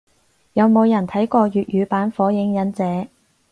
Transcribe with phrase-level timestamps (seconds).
[0.53, 3.07] 有冇人睇過粵語版火影忍者？